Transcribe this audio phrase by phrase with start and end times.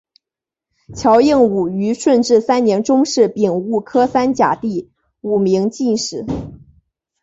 [0.95, 6.25] 乔映伍于顺治三年中式丙戌科三甲第五名进士。